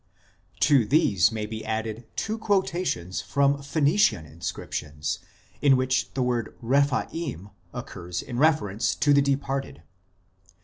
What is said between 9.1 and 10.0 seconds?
the departed.